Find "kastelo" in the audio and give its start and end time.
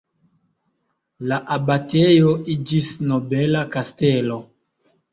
3.79-4.45